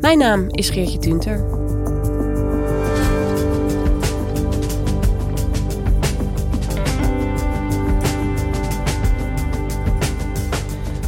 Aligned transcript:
Mijn 0.00 0.18
naam 0.18 0.48
is 0.48 0.70
Geertje 0.70 0.98
Tunter. 0.98 1.44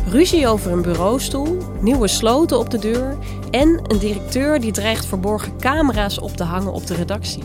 Ruzie 0.06 0.48
over 0.48 0.72
een 0.72 0.82
bureaustoel, 0.82 1.56
nieuwe 1.80 2.08
sloten 2.08 2.58
op 2.58 2.70
de 2.70 2.78
deur 2.78 3.18
en 3.50 3.80
een 3.82 3.98
directeur 3.98 4.60
die 4.60 4.72
dreigt 4.72 5.06
verborgen 5.06 5.58
camera's 5.58 6.20
op 6.20 6.36
te 6.36 6.44
hangen 6.44 6.72
op 6.72 6.86
de 6.86 6.94
redactie. 6.94 7.42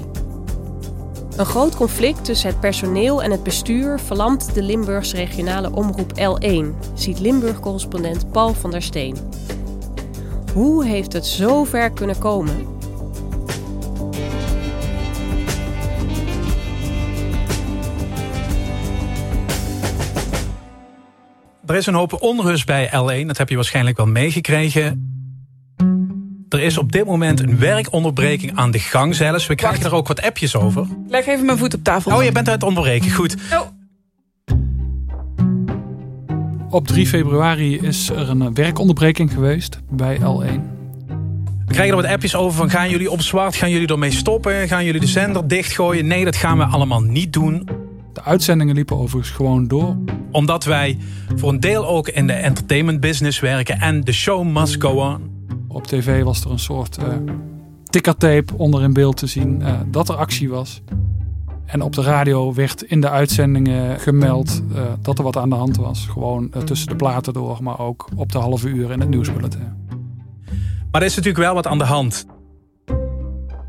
Een 1.38 1.46
groot 1.46 1.76
conflict 1.76 2.26
tussen 2.26 2.50
het 2.50 2.60
personeel 2.60 3.24
en 3.24 3.32
het 3.32 3.44
bestuur 3.44 4.00
verlamt 4.00 4.54
de 4.54 4.62
Limburgse 4.62 5.16
regionale 5.16 5.72
omroep 5.72 6.12
L1, 6.20 6.94
ziet 6.94 7.20
Limburg-correspondent 7.20 8.32
Paul 8.32 8.54
van 8.54 8.72
der 8.72 8.82
Steen. 8.82 9.16
Hoe 10.56 10.86
heeft 10.86 11.14
het 11.14 11.26
zo 11.26 11.64
ver 11.64 11.92
kunnen 11.92 12.18
komen? 12.18 12.68
Er 21.66 21.76
is 21.76 21.86
een 21.86 21.94
hoop 21.94 22.22
onrust 22.22 22.66
bij 22.66 22.88
L1, 22.88 23.28
dat 23.28 23.38
heb 23.38 23.50
je 23.50 23.56
waarschijnlijk 23.56 23.98
wel 23.98 24.06
meegekregen. 24.06 25.10
Er 26.50 26.60
is 26.60 26.78
op 26.78 26.92
dit 26.92 27.06
moment 27.06 27.40
een 27.40 27.60
werkonderbreking 27.60 28.56
aan 28.56 28.72
de 28.72 28.80
gang 28.80 29.16
zelfs. 29.16 29.48
We 29.48 29.56
krijgen 29.56 29.86
er 29.86 29.96
ook 29.96 30.08
wat 30.08 30.22
appjes 30.22 30.56
over. 30.56 30.88
Leg 31.08 31.26
even 31.26 31.46
mijn 31.46 31.58
voet 31.58 31.74
op 31.74 31.84
tafel. 31.84 32.16
Oh, 32.18 32.24
je 32.24 32.32
bent 32.32 32.48
uit 32.48 32.62
het 32.62 32.70
onderbreken. 32.70 33.12
Goed. 33.12 33.36
Oh. 33.54 33.62
Op 36.76 36.88
3 36.88 37.08
februari 37.08 37.78
is 37.80 38.10
er 38.10 38.30
een 38.30 38.54
werkonderbreking 38.54 39.34
geweest 39.34 39.80
bij 39.90 40.18
L1. 40.18 40.62
We 41.66 41.74
krijgen 41.74 41.96
er 41.96 42.02
wat 42.02 42.12
appjes 42.12 42.36
over 42.36 42.58
van 42.58 42.70
gaan 42.70 42.90
jullie 42.90 43.12
op 43.12 43.22
zwart, 43.22 43.56
gaan 43.56 43.70
jullie 43.70 43.88
ermee 43.88 44.12
stoppen, 44.12 44.68
gaan 44.68 44.86
jullie 44.86 45.00
de 45.00 45.08
zender 45.08 45.48
dichtgooien? 45.48 46.08
Nee, 46.08 46.26
dat 46.26 46.36
gaan 46.36 46.58
we 46.58 46.64
allemaal 46.64 47.02
niet 47.02 47.34
doen. 47.34 47.70
De 48.14 48.24
uitzendingen 48.24 48.76
liepen 48.76 48.98
overigens 48.98 49.36
gewoon 49.36 49.68
door. 49.68 49.96
Omdat 50.32 50.64
wij 50.64 50.98
voor 51.36 51.50
een 51.50 51.60
deel 51.60 51.88
ook 51.88 52.08
in 52.08 52.28
de 52.28 52.34
entertainment 52.34 53.00
business 53.00 53.40
werken 53.40 53.80
en 53.80 54.02
de 54.02 54.14
show 54.14 54.48
must 54.48 54.82
go 54.82 54.90
on. 54.90 55.30
Op 55.68 55.88
tv 55.88 56.24
was 56.24 56.44
er 56.44 56.52
een 56.52 56.60
soort 56.60 56.98
uh, 57.00 57.34
tickertape 57.84 58.54
onder 58.58 58.84
in 58.84 58.94
beeld 58.94 59.18
te 59.18 59.28
zien 59.28 59.62
uh, 59.62 59.74
dat 59.88 60.10
er 60.10 60.16
actie 60.16 60.50
was. 60.50 60.82
En 61.66 61.82
op 61.82 61.94
de 61.94 62.02
radio 62.02 62.54
werd 62.54 62.82
in 62.82 63.02
de 63.02 63.10
uitzendingen 63.10 64.00
gemeld 64.00 64.62
uh, 64.72 64.82
dat 65.02 65.18
er 65.18 65.24
wat 65.24 65.38
aan 65.38 65.50
de 65.50 65.56
hand 65.56 65.78
was. 65.78 66.08
Gewoon 66.12 66.54
tussen 66.66 66.88
de 66.88 66.96
platen 66.96 67.34
door, 67.34 67.58
maar 67.62 67.80
ook 67.80 68.10
op 68.16 68.32
de 68.32 68.38
halve 68.38 68.68
uur 68.68 68.92
in 68.92 69.00
het 69.00 69.10
nieuwsbulletin. 69.10 69.74
Maar 70.92 71.02
er 71.02 71.10
is 71.10 71.16
natuurlijk 71.16 71.44
wel 71.44 71.54
wat 71.54 71.68
aan 71.68 71.78
de 71.78 71.84
hand. 71.84 72.26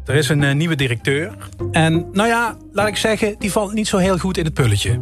Er 0.04 0.14
is 0.14 0.28
een 0.28 0.42
uh, 0.42 0.54
nieuwe 0.54 0.74
directeur. 0.74 1.36
En 1.70 2.06
nou 2.12 2.28
ja, 2.28 2.56
laat 2.72 2.88
ik 2.88 2.96
zeggen, 2.96 3.34
die 3.38 3.52
valt 3.52 3.72
niet 3.72 3.88
zo 3.88 3.96
heel 3.96 4.18
goed 4.18 4.38
in 4.38 4.44
het 4.44 4.54
pulletje. 4.54 5.00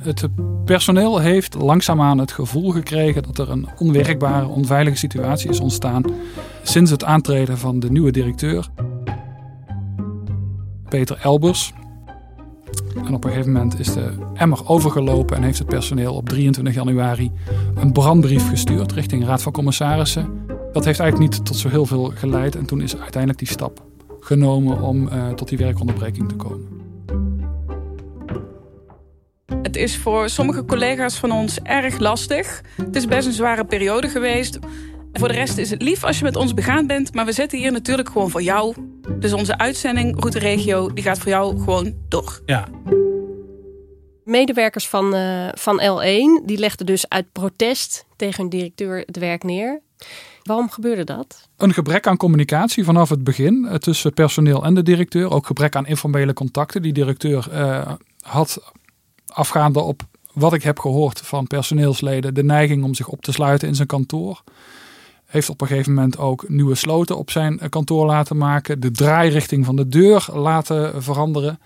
Het 0.00 0.28
personeel 0.64 1.18
heeft 1.18 1.54
langzaamaan 1.54 2.18
het 2.18 2.32
gevoel 2.32 2.70
gekregen 2.70 3.22
dat 3.22 3.38
er 3.38 3.50
een 3.50 3.68
onwerkbare, 3.78 4.46
onveilige 4.46 4.96
situatie 4.96 5.50
is 5.50 5.60
ontstaan 5.60 6.02
sinds 6.62 6.90
het 6.90 7.04
aantreden 7.04 7.58
van 7.58 7.80
de 7.80 7.90
nieuwe 7.90 8.10
directeur, 8.10 8.68
Peter 10.88 11.18
Elbers. 11.22 11.72
En 13.04 13.14
op 13.14 13.24
een 13.24 13.30
gegeven 13.30 13.52
moment 13.52 13.78
is 13.78 13.92
de 13.92 14.12
emmer 14.34 14.68
overgelopen 14.68 15.36
en 15.36 15.42
heeft 15.42 15.58
het 15.58 15.66
personeel 15.66 16.14
op 16.14 16.28
23 16.28 16.74
januari 16.74 17.30
een 17.74 17.92
brandbrief 17.92 18.48
gestuurd 18.48 18.92
richting 18.92 19.24
Raad 19.24 19.42
van 19.42 19.52
Commissarissen. 19.52 20.46
Dat 20.72 20.84
heeft 20.84 21.00
eigenlijk 21.00 21.30
niet 21.30 21.44
tot 21.44 21.56
zo 21.56 21.68
heel 21.68 21.86
veel 21.86 22.12
geleid 22.14 22.56
en 22.56 22.66
toen 22.66 22.80
is 22.80 22.96
uiteindelijk 22.96 23.38
die 23.38 23.48
stap 23.48 23.82
genomen 24.20 24.80
om 24.80 25.08
uh, 25.08 25.28
tot 25.28 25.48
die 25.48 25.58
werkonderbreking 25.58 26.28
te 26.28 26.34
komen. 26.34 26.74
Het 29.62 29.76
is 29.76 29.96
voor 29.96 30.28
sommige 30.28 30.64
collega's 30.64 31.16
van 31.16 31.32
ons 31.32 31.60
erg 31.62 31.98
lastig. 31.98 32.62
Het 32.76 32.96
is 32.96 33.06
best 33.06 33.26
een 33.26 33.32
zware 33.32 33.64
periode 33.64 34.08
geweest. 34.08 34.58
Voor 35.18 35.28
de 35.28 35.34
rest 35.34 35.58
is 35.58 35.70
het 35.70 35.82
lief 35.82 36.04
als 36.04 36.18
je 36.18 36.24
met 36.24 36.36
ons 36.36 36.54
begaan 36.54 36.86
bent, 36.86 37.14
maar 37.14 37.24
we 37.24 37.32
zitten 37.32 37.58
hier 37.58 37.72
natuurlijk 37.72 38.08
gewoon 38.08 38.30
voor 38.30 38.42
jou. 38.42 38.74
Dus 39.18 39.32
onze 39.32 39.58
uitzending 39.58 40.20
Route 40.20 40.38
Regio 40.38 40.92
die 40.92 41.04
gaat 41.04 41.18
voor 41.18 41.28
jou 41.28 41.58
gewoon 41.58 41.94
door. 42.08 42.40
Ja. 42.46 42.68
Medewerkers 44.24 44.88
van, 44.88 45.14
uh, 45.14 45.48
van 45.52 45.80
L1 45.80 46.44
die 46.46 46.58
legden 46.58 46.86
dus 46.86 47.08
uit 47.08 47.32
protest 47.32 48.06
tegen 48.16 48.40
hun 48.40 48.50
directeur 48.50 49.02
het 49.06 49.18
werk 49.18 49.42
neer. 49.42 49.80
Waarom 50.42 50.70
gebeurde 50.70 51.04
dat? 51.04 51.48
Een 51.56 51.72
gebrek 51.72 52.06
aan 52.06 52.16
communicatie 52.16 52.84
vanaf 52.84 53.08
het 53.08 53.24
begin 53.24 53.68
tussen 53.78 54.12
personeel 54.12 54.64
en 54.64 54.74
de 54.74 54.82
directeur. 54.82 55.30
Ook 55.30 55.46
gebrek 55.46 55.76
aan 55.76 55.86
informele 55.86 56.32
contacten. 56.32 56.82
Die 56.82 56.92
directeur 56.92 57.48
uh, 57.52 57.92
had 58.20 58.72
afgaande 59.26 59.80
op 59.80 60.02
wat 60.32 60.52
ik 60.52 60.62
heb 60.62 60.78
gehoord 60.78 61.20
van 61.20 61.46
personeelsleden 61.46 62.34
de 62.34 62.44
neiging 62.44 62.84
om 62.84 62.94
zich 62.94 63.08
op 63.08 63.22
te 63.22 63.32
sluiten 63.32 63.68
in 63.68 63.74
zijn 63.74 63.88
kantoor. 63.88 64.42
Heeft 65.34 65.48
op 65.48 65.60
een 65.60 65.66
gegeven 65.66 65.94
moment 65.94 66.18
ook 66.18 66.48
nieuwe 66.48 66.74
sloten 66.74 67.18
op 67.18 67.30
zijn 67.30 67.68
kantoor 67.68 68.06
laten 68.06 68.36
maken. 68.36 68.80
De 68.80 68.90
draairichting 68.90 69.64
van 69.64 69.76
de 69.76 69.88
deur 69.88 70.26
laten 70.32 71.02
veranderen. 71.02 71.58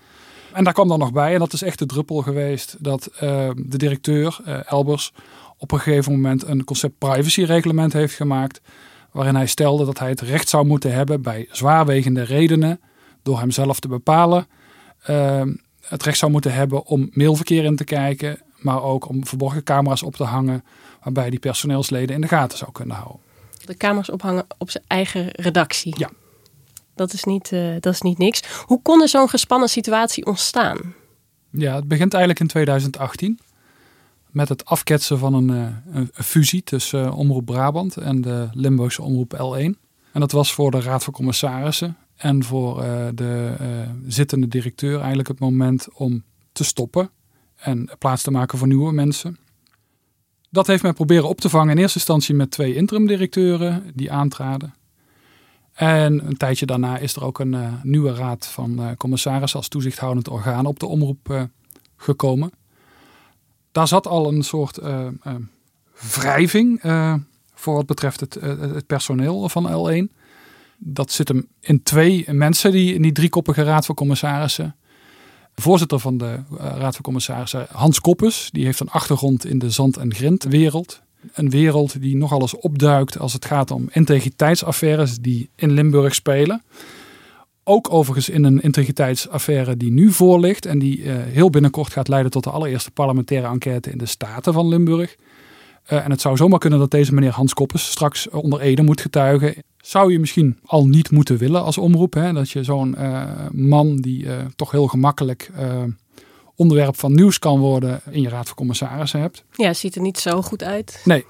En 0.53 0.63
daar 0.63 0.73
kwam 0.73 0.87
dan 0.87 0.99
nog 0.99 1.11
bij, 1.11 1.33
en 1.33 1.39
dat 1.39 1.53
is 1.53 1.61
echt 1.61 1.79
de 1.79 1.85
druppel 1.85 2.21
geweest, 2.21 2.75
dat 2.79 3.09
uh, 3.13 3.19
de 3.55 3.77
directeur, 3.77 4.39
uh, 4.47 4.71
Elbers, 4.71 5.13
op 5.57 5.71
een 5.71 5.79
gegeven 5.79 6.11
moment 6.11 6.47
een 6.47 6.63
concept 6.63 6.97
privacy-reglement 6.97 7.93
heeft 7.93 8.15
gemaakt. 8.15 8.61
Waarin 9.11 9.35
hij 9.35 9.47
stelde 9.47 9.85
dat 9.85 9.99
hij 9.99 10.09
het 10.09 10.21
recht 10.21 10.49
zou 10.49 10.65
moeten 10.65 10.93
hebben 10.93 11.21
bij 11.21 11.47
zwaarwegende 11.51 12.23
redenen, 12.23 12.79
door 13.23 13.39
hemzelf 13.39 13.79
te 13.79 13.87
bepalen, 13.87 14.47
het 15.81 16.03
recht 16.03 16.17
zou 16.17 16.31
moeten 16.31 16.53
hebben 16.53 16.85
om 16.85 17.09
mailverkeer 17.13 17.63
in 17.63 17.75
te 17.75 17.83
kijken, 17.83 18.39
maar 18.57 18.83
ook 18.83 19.09
om 19.09 19.25
verborgen 19.25 19.63
camera's 19.63 20.03
op 20.03 20.15
te 20.15 20.23
hangen, 20.23 20.63
waarbij 21.03 21.29
die 21.29 21.39
personeelsleden 21.39 22.15
in 22.15 22.21
de 22.21 22.27
gaten 22.27 22.57
zou 22.57 22.71
kunnen 22.71 22.95
houden. 22.95 23.27
De 23.69 23.77
camera's 23.77 24.09
ophangen 24.09 24.45
op 24.57 24.69
zijn 24.69 24.83
eigen 24.87 25.29
redactie. 25.31 25.95
Ja. 25.97 26.09
Dat 26.95 27.13
is 27.13 27.23
niet, 27.23 27.51
uh, 27.51 27.75
dat 27.79 27.93
is 27.93 28.01
niet 28.01 28.17
niks. 28.17 28.43
Hoe 28.65 28.81
kon 28.81 29.01
er 29.01 29.07
zo'n 29.07 29.29
gespannen 29.29 29.69
situatie 29.69 30.25
ontstaan? 30.25 30.93
Ja, 31.51 31.75
het 31.75 31.87
begint 31.87 32.11
eigenlijk 32.13 32.41
in 32.41 32.47
2018 32.47 33.39
met 34.29 34.49
het 34.49 34.65
afketsen 34.65 35.19
van 35.19 35.33
een, 35.33 35.49
uh, 35.49 35.67
een 35.91 36.09
fusie 36.13 36.63
tussen 36.63 37.05
uh, 37.05 37.17
Omroep 37.17 37.45
Brabant 37.45 37.97
en 37.97 38.21
de 38.21 38.47
Limburgse 38.51 39.01
Omroep 39.01 39.33
L1. 39.33 39.79
En 40.11 40.19
dat 40.19 40.31
was 40.31 40.53
voor 40.53 40.71
de 40.71 40.81
Raad 40.81 41.03
van 41.03 41.13
Commissarissen 41.13 41.97
en 42.15 42.43
voor 42.43 42.81
de 43.15 43.53
zittende 44.07 44.47
directeur 44.47 44.97
eigenlijk 44.97 45.27
het 45.27 45.39
moment 45.39 45.87
om 45.93 46.23
te 46.51 46.63
stoppen 46.63 47.09
en 47.55 47.89
plaats 47.99 48.23
te 48.23 48.31
maken 48.31 48.57
voor 48.57 48.67
nieuwe 48.67 48.91
mensen. 48.91 49.37
Dat 50.49 50.67
heeft 50.67 50.83
men 50.83 50.93
proberen 50.93 51.29
op 51.29 51.41
te 51.41 51.49
vangen 51.49 51.71
in 51.71 51.81
eerste 51.81 51.97
instantie 51.97 52.35
met 52.35 52.51
twee 52.51 52.75
interim-directeuren 52.75 53.91
die 53.93 54.11
aantraden. 54.11 54.73
En 55.73 56.27
een 56.27 56.37
tijdje 56.37 56.65
daarna 56.65 56.97
is 56.97 57.15
er 57.15 57.23
ook 57.23 57.39
een 57.39 57.53
uh, 57.53 57.73
nieuwe 57.83 58.13
raad 58.13 58.47
van 58.47 58.79
uh, 58.79 58.89
commissarissen 58.97 59.59
als 59.59 59.67
toezichthoudend 59.67 60.29
orgaan 60.29 60.65
op 60.65 60.79
de 60.79 60.85
omroep 60.85 61.29
uh, 61.31 61.43
gekomen. 61.97 62.51
Daar 63.71 63.87
zat 63.87 64.07
al 64.07 64.27
een 64.27 64.43
soort 64.43 64.79
wrijving 66.13 66.81
voor 67.53 67.73
wat 67.73 67.85
betreft 67.85 68.19
het, 68.19 68.33
het, 68.41 68.87
personeel 68.87 69.49
van 69.49 69.69
L1. 69.71 70.15
Dat 70.77 71.11
zit 71.11 71.27
hem 71.27 71.47
in 71.59 71.83
twee 71.83 72.25
mensen, 72.27 72.71
die, 72.71 72.93
in 72.93 73.01
die 73.01 73.11
driekoppige 73.11 73.63
raad 73.63 73.85
van 73.85 73.95
commissarissen. 73.95 74.75
Voorzitter 75.59 75.99
van 75.99 76.17
de 76.17 76.39
raad 76.57 76.93
van 76.93 77.01
commissarissen, 77.01 77.67
Hans 77.71 77.99
Koppes, 78.01 78.49
die 78.51 78.65
heeft 78.65 78.79
een 78.79 78.89
achtergrond 78.89 79.45
in 79.45 79.59
de 79.59 79.69
zand- 79.69 79.97
en 79.97 80.13
grindwereld. 80.13 81.01
Een 81.33 81.49
wereld 81.49 82.01
die 82.01 82.15
nogal 82.15 82.41
eens 82.41 82.57
opduikt 82.57 83.19
als 83.19 83.33
het 83.33 83.45
gaat 83.45 83.71
om 83.71 83.89
integriteitsaffaires 83.91 85.17
die 85.17 85.49
in 85.55 85.71
Limburg 85.71 86.15
spelen. 86.15 86.63
Ook 87.63 87.93
overigens 87.93 88.29
in 88.29 88.43
een 88.43 88.61
integriteitsaffaire 88.61 89.77
die 89.77 89.91
nu 89.91 90.11
voor 90.11 90.39
ligt 90.39 90.65
en 90.65 90.79
die 90.79 90.99
uh, 90.99 91.15
heel 91.23 91.49
binnenkort 91.49 91.91
gaat 91.91 92.07
leiden 92.07 92.31
tot 92.31 92.43
de 92.43 92.49
allereerste 92.49 92.91
parlementaire 92.91 93.47
enquête 93.47 93.91
in 93.91 93.97
de 93.97 94.05
Staten 94.05 94.53
van 94.53 94.67
Limburg. 94.67 95.15
Uh, 95.91 96.05
en 96.05 96.11
het 96.11 96.21
zou 96.21 96.37
zomaar 96.37 96.59
kunnen 96.59 96.79
dat 96.79 96.91
deze 96.91 97.13
meneer 97.13 97.31
Hans 97.31 97.53
Koppes 97.53 97.89
straks 97.89 98.29
onder 98.29 98.59
Ede 98.59 98.81
moet 98.81 99.01
getuigen. 99.01 99.55
Zou 99.77 100.11
je 100.11 100.19
misschien 100.19 100.57
al 100.65 100.87
niet 100.87 101.11
moeten 101.11 101.37
willen 101.37 101.63
als 101.63 101.77
omroep. 101.77 102.13
Hè? 102.13 102.33
Dat 102.33 102.49
je 102.49 102.63
zo'n 102.63 102.95
uh, 102.99 103.23
man 103.51 103.97
die 103.97 104.23
uh, 104.23 104.33
toch 104.55 104.71
heel 104.71 104.87
gemakkelijk 104.87 105.51
onderwerp 106.55 106.97
van 106.97 107.13
nieuws 107.13 107.39
kan 107.39 107.59
worden 107.59 108.01
in 108.11 108.21
je 108.21 108.29
raad 108.29 108.47
van 108.47 108.55
commissarissen 108.55 109.19
hebt. 109.19 109.43
Ja, 109.51 109.73
ziet 109.73 109.95
er 109.95 110.01
niet 110.01 110.19
zo 110.19 110.41
goed 110.41 110.63
uit. 110.63 111.01
Nee. 111.05 111.25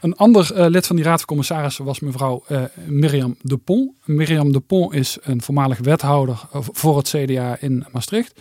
Een 0.00 0.16
ander 0.16 0.70
lid 0.70 0.86
van 0.86 0.96
die 0.96 1.04
raad 1.04 1.18
van 1.18 1.26
commissarissen 1.26 1.84
was 1.84 2.00
mevrouw 2.00 2.44
Mirjam 2.86 3.36
de 3.42 3.56
Pont. 3.56 3.92
Mirjam 4.04 4.52
de 4.52 4.60
Pont 4.60 4.94
is 4.94 5.18
een 5.20 5.42
voormalig 5.42 5.78
wethouder 5.78 6.42
voor 6.52 6.96
het 6.96 7.08
CDA 7.08 7.56
in 7.60 7.84
Maastricht. 7.92 8.40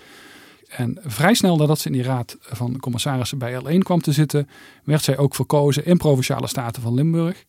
En 0.69 0.98
vrij 1.01 1.33
snel 1.33 1.57
nadat 1.57 1.80
ze 1.80 1.88
in 1.88 1.94
die 1.94 2.04
raad 2.04 2.38
van 2.39 2.80
commissarissen 2.80 3.38
bij 3.38 3.62
L1 3.62 3.77
kwam 3.77 4.01
te 4.01 4.12
zitten, 4.12 4.50
werd 4.83 5.04
zij 5.04 5.18
ook 5.18 5.36
verkozen 5.36 5.86
in 5.86 5.98
Provinciale 5.98 6.48
Staten 6.48 6.81
van 6.81 6.94
Limburg. 6.94 7.45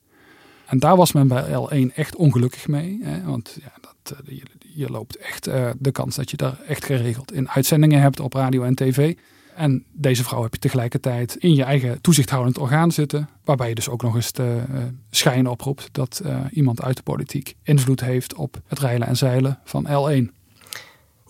En 0.67 0.79
daar 0.79 0.97
was 0.97 1.13
men 1.13 1.29
bij 1.29 1.45
L1 1.45 1.95
echt 1.95 2.17
ongelukkig 2.17 2.69
mee. 2.69 3.01
Hè? 3.03 3.23
Want 3.23 3.59
ja, 3.61 3.73
dat, 3.81 4.19
uh, 4.29 4.37
je, 4.37 4.43
je, 4.75 4.91
loopt 4.91 5.17
echt 5.17 5.45
de 5.79 5.93
kans 5.93 6.17
dat 6.17 6.31
je 6.31 6.37
daar 6.37 6.61
echt 6.67 6.85
geregeld 6.85 7.33
in 7.33 7.49
uitzendingen 7.49 8.01
hebt 8.01 8.21
op 8.21 8.33
radio 8.33 8.63
en 8.63 8.75
tv. 8.75 9.17
En 9.55 9.85
deze 9.93 10.25
vrouw 10.25 10.43
heb 10.43 10.53
je 10.53 10.59
tegelijkertijd 10.59 11.37
in 11.37 11.55
je 11.55 11.65
eigen 11.65 12.01
toezichthoudend 12.01 12.59
orgaan 12.59 12.93
zitten. 12.93 13.29
Waarbij 13.45 13.69
je 13.69 13.75
dus 13.75 13.89
ook 13.89 14.03
nog 14.03 14.15
eens 14.15 14.33
de 14.33 14.63
uh, 14.71 14.83
schijn 15.11 15.47
oproept 15.47 15.89
dat 15.93 16.23
iemand 16.51 16.83
uit 16.83 16.97
de 16.97 17.03
politiek 17.03 17.55
invloed 17.63 18.01
heeft 18.01 18.35
op 18.35 18.61
het 18.67 18.79
reilen 18.79 19.07
en 19.07 19.17
zeilen 19.17 19.59
van 19.65 19.87
L1. 19.87 20.40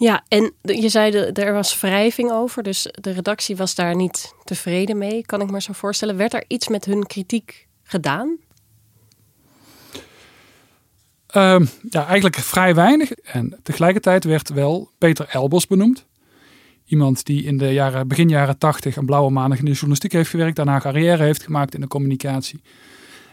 Ja, 0.00 0.24
en 0.28 0.52
je 0.62 0.88
zei 0.88 1.12
er 1.12 1.52
was 1.52 1.80
wrijving 1.80 2.30
over, 2.30 2.62
dus 2.62 2.88
de 3.00 3.10
redactie 3.10 3.56
was 3.56 3.74
daar 3.74 3.96
niet 3.96 4.34
tevreden 4.44 4.98
mee, 4.98 5.26
kan 5.26 5.40
ik 5.40 5.50
me 5.50 5.60
zo 5.60 5.72
voorstellen. 5.72 6.16
Werd 6.16 6.34
er 6.34 6.44
iets 6.46 6.68
met 6.68 6.84
hun 6.84 7.06
kritiek 7.06 7.66
gedaan? 7.82 8.36
Um, 11.34 11.68
ja, 11.90 12.06
eigenlijk 12.06 12.36
vrij 12.36 12.74
weinig. 12.74 13.12
En 13.12 13.58
tegelijkertijd 13.62 14.24
werd 14.24 14.48
wel 14.48 14.90
Peter 14.98 15.28
Elbos 15.28 15.66
benoemd. 15.66 16.06
Iemand 16.84 17.24
die 17.24 17.44
in 17.44 17.58
de 17.58 17.72
jaren, 17.72 18.08
begin 18.08 18.28
jaren 18.28 18.58
80 18.58 18.96
een 18.96 19.06
blauwe 19.06 19.30
maandag 19.30 19.58
in 19.58 19.64
de 19.64 19.70
journalistiek 19.70 20.12
heeft 20.12 20.30
gewerkt. 20.30 20.56
Daarna 20.56 20.78
carrière 20.78 21.22
heeft 21.22 21.42
gemaakt 21.42 21.74
in 21.74 21.80
de 21.80 21.88
communicatie. 21.88 22.62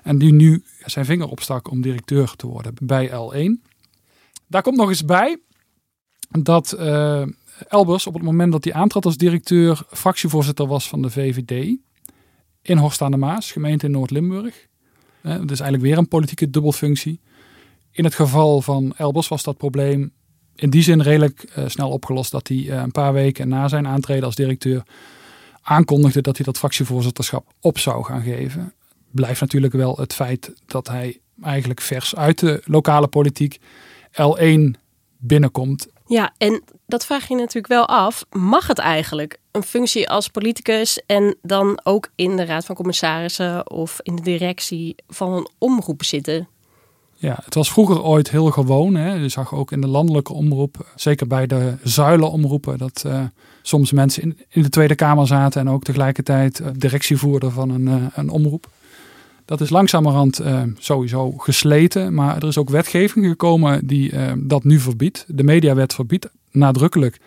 En 0.03 0.17
die 0.17 0.33
nu 0.33 0.63
zijn 0.85 1.05
vinger 1.05 1.27
opstak 1.27 1.71
om 1.71 1.81
directeur 1.81 2.35
te 2.35 2.47
worden 2.47 2.73
bij 2.81 3.09
L1. 3.09 3.69
Daar 4.47 4.61
komt 4.61 4.77
nog 4.77 4.89
eens 4.89 5.05
bij 5.05 5.37
dat 6.29 6.75
uh, 6.79 7.21
Elbers 7.67 8.07
op 8.07 8.13
het 8.13 8.23
moment 8.23 8.51
dat 8.51 8.63
hij 8.63 8.73
aantrad 8.73 9.05
als 9.05 9.17
directeur 9.17 9.83
fractievoorzitter 9.89 10.67
was 10.67 10.87
van 10.87 11.01
de 11.01 11.09
VVD. 11.09 11.77
In 12.61 12.77
Horst 12.77 13.01
aan 13.01 13.11
de 13.11 13.17
Maas, 13.17 13.51
gemeente 13.51 13.85
in 13.85 13.91
Noord-Limburg. 13.91 14.67
Uh, 15.21 15.31
dus 15.31 15.59
eigenlijk 15.59 15.81
weer 15.81 15.97
een 15.97 16.07
politieke 16.07 16.49
dubbelfunctie. 16.49 17.19
In 17.91 18.03
het 18.03 18.15
geval 18.15 18.61
van 18.61 18.93
Elbers 18.97 19.27
was 19.27 19.43
dat 19.43 19.57
probleem 19.57 20.11
in 20.55 20.69
die 20.69 20.81
zin 20.81 21.01
redelijk 21.01 21.53
uh, 21.57 21.67
snel 21.67 21.89
opgelost 21.89 22.31
dat 22.31 22.47
hij 22.47 22.69
een 22.69 22.91
paar 22.91 23.13
weken 23.13 23.47
na 23.47 23.67
zijn 23.67 23.87
aantreden 23.87 24.23
als 24.23 24.35
directeur 24.35 24.83
aankondigde 25.61 26.21
dat 26.21 26.35
hij 26.35 26.45
dat 26.45 26.57
fractievoorzitterschap 26.57 27.53
op 27.59 27.79
zou 27.79 28.03
gaan 28.03 28.21
geven. 28.21 28.73
Blijft 29.11 29.41
natuurlijk 29.41 29.73
wel 29.73 29.97
het 29.97 30.13
feit 30.13 30.53
dat 30.65 30.87
hij 30.87 31.19
eigenlijk 31.41 31.81
vers 31.81 32.15
uit 32.15 32.39
de 32.39 32.61
lokale 32.65 33.07
politiek 33.07 33.59
L1 34.11 34.79
binnenkomt. 35.17 35.87
Ja, 36.07 36.33
en 36.37 36.63
dat 36.85 37.05
vraag 37.05 37.27
je 37.27 37.35
natuurlijk 37.35 37.67
wel 37.67 37.87
af. 37.87 38.25
Mag 38.31 38.67
het 38.67 38.77
eigenlijk 38.79 39.39
een 39.51 39.63
functie 39.63 40.09
als 40.09 40.27
politicus 40.27 41.01
en 41.05 41.35
dan 41.41 41.79
ook 41.83 42.09
in 42.15 42.35
de 42.35 42.45
raad 42.45 42.65
van 42.65 42.75
commissarissen 42.75 43.71
of 43.71 43.99
in 44.01 44.15
de 44.15 44.21
directie 44.21 44.95
van 45.07 45.33
een 45.33 45.47
omroep 45.57 46.03
zitten? 46.03 46.47
Ja, 47.19 47.39
het 47.43 47.53
was 47.53 47.71
vroeger 47.71 48.03
ooit 48.03 48.29
heel 48.29 48.51
gewoon. 48.51 48.95
Hè. 48.95 49.13
Je 49.13 49.29
zag 49.29 49.53
ook 49.53 49.71
in 49.71 49.81
de 49.81 49.87
landelijke 49.87 50.33
omroep, 50.33 50.91
zeker 50.95 51.27
bij 51.27 51.47
de 51.47 51.75
zuilenomroepen, 51.83 52.77
dat 52.77 53.03
uh, 53.07 53.23
soms 53.61 53.91
mensen 53.91 54.23
in, 54.23 54.39
in, 54.49 54.61
de 54.61 54.69
Tweede 54.69 54.95
Kamer 54.95 55.27
zaten 55.27 55.61
en 55.61 55.69
ook 55.69 55.83
tegelijkertijd 55.83 56.59
uh, 56.59 56.67
directie 56.73 57.17
voerden 57.17 57.51
van 57.51 57.69
een, 57.69 57.87
uh, 57.87 57.95
een 58.13 58.29
omroep. 58.29 58.67
Dat 59.47 59.61
is 59.61 59.69
langzamerhand 59.69 60.41
sowieso 60.77 61.31
gesleten, 61.31 62.13
maar 62.13 62.35
er 62.35 62.47
is 62.47 62.57
ook 62.57 62.69
wetgeving 62.69 63.25
gekomen 63.25 63.87
die 63.87 64.11
dat 64.37 64.63
nu 64.63 64.79
verbiedt. 64.79 65.25
De 65.27 65.43
mediawet 65.43 65.93
verbiedt 65.93 66.29
nadrukkelijk 66.51 67.19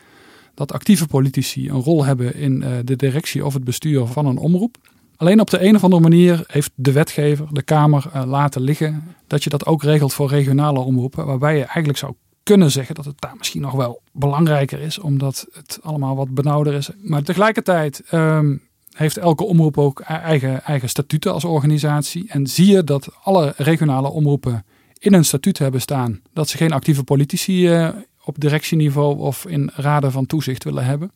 dat 0.55 0.73
actieve 0.73 1.07
politici 1.07 1.69
een 1.69 1.83
rol 1.83 2.05
hebben 2.05 2.35
in 2.35 2.65
de 2.85 2.97
directie 2.97 3.45
of 3.45 3.55
het 3.55 3.65
bestuur 3.65 4.07
van 4.07 4.27
een 4.27 4.39
omroep. 4.39 4.77
Alleen 5.17 5.41
op 5.41 5.51
de 5.51 5.65
een 5.65 5.75
of 5.75 5.85
andere 5.85 6.03
manier 6.03 6.45
heeft 6.47 6.71
de 6.75 6.93
wetgever, 6.93 7.47
de 7.51 7.63
Kamer, 7.63 8.11
uh, 8.15 8.23
laten 8.27 8.63
liggen 8.63 9.05
dat 9.27 9.45
je 9.45 9.51
dat 9.51 9.67
ook 9.67 9.83
regelt 9.83 10.13
voor 10.13 10.29
regionale 10.29 10.79
omroepen. 10.79 11.27
Waarbij 11.27 11.57
je 11.57 11.65
eigenlijk 11.65 11.99
zou 11.99 12.15
kunnen 12.43 12.71
zeggen 12.71 12.95
dat 12.95 13.05
het 13.05 13.21
daar 13.21 13.35
misschien 13.39 13.61
nog 13.61 13.73
wel 13.73 14.03
belangrijker 14.13 14.81
is, 14.81 14.99
omdat 14.99 15.47
het 15.53 15.79
allemaal 15.83 16.17
wat 16.17 16.35
benauwder 16.35 16.75
is. 16.75 16.91
Maar 17.03 17.23
tegelijkertijd 17.23 18.03
um, 18.13 18.63
heeft 18.93 19.19
elke 19.19 19.45
omroep 19.45 19.79
ook 19.79 20.01
e-, 20.01 20.05
eigen, 20.05 20.65
eigen 20.65 20.89
statuten 20.89 21.33
als 21.33 21.45
organisatie. 21.45 22.25
En 22.29 22.47
zie 22.47 22.67
je 22.67 22.85
dat 22.85 23.09
alle 23.23 23.55
regionale 23.57 24.09
omroepen 24.09 24.65
in 24.99 25.13
hun 25.13 25.25
statuut 25.25 25.59
hebben 25.59 25.81
staan 25.81 26.21
dat 26.33 26.49
ze 26.49 26.57
geen 26.57 26.73
actieve 26.73 27.05
politici 27.05 27.75
uh, 27.75 27.89
op 28.25 28.41
directieniveau 28.41 29.19
of 29.19 29.47
in 29.47 29.71
raden 29.75 30.13
van 30.13 30.27
toezicht 30.27 30.65
willen 30.65 30.85
hebben. 30.85 31.13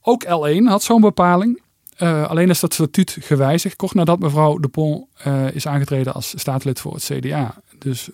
Ook 0.00 0.24
L1 0.24 0.62
had 0.64 0.82
zo'n 0.82 1.00
bepaling. 1.00 1.62
Uh, 1.98 2.28
alleen 2.28 2.50
is 2.50 2.60
dat 2.60 2.74
statuut 2.74 3.16
gewijzigd 3.20 3.76
kort 3.76 3.94
nadat 3.94 4.18
mevrouw 4.18 4.58
De 4.58 4.68
Pont 4.68 5.06
uh, 5.26 5.54
is 5.54 5.66
aangetreden 5.66 6.14
als 6.14 6.38
staatslid 6.38 6.80
voor 6.80 6.94
het 6.94 7.04
CDA. 7.04 7.62
Dus 7.78 8.10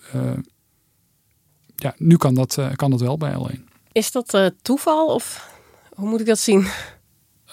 ja, 1.76 1.94
nu 1.96 2.16
kan 2.16 2.34
dat, 2.34 2.58
kan 2.76 2.90
dat 2.90 3.00
wel 3.00 3.16
bij 3.16 3.34
L1. 3.34 3.60
Is 3.92 4.12
dat 4.12 4.52
toeval 4.62 5.06
of 5.06 5.50
hoe 5.94 6.08
moet 6.08 6.20
ik 6.20 6.26
dat 6.26 6.38
zien? 6.38 6.66